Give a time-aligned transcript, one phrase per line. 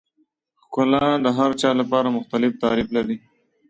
[0.61, 3.17] ښکلا د هر چا لپاره مختلف تعریف لري.